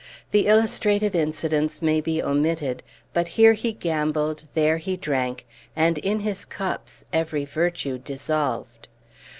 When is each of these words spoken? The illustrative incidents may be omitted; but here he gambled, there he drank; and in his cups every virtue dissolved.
The 0.31 0.47
illustrative 0.47 1.13
incidents 1.13 1.79
may 1.79 2.01
be 2.01 2.23
omitted; 2.23 2.81
but 3.13 3.27
here 3.37 3.53
he 3.53 3.71
gambled, 3.71 4.45
there 4.55 4.77
he 4.79 4.97
drank; 4.97 5.45
and 5.75 5.99
in 5.99 6.21
his 6.21 6.43
cups 6.43 7.05
every 7.13 7.45
virtue 7.45 7.99
dissolved. 7.99 8.87